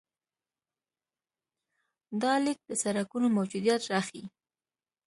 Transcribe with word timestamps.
دا 2.21 2.33
لیک 2.43 2.59
د 2.69 2.71
سړکونو 2.83 3.27
موجودیت 3.37 3.81
راښيي. 3.91 4.25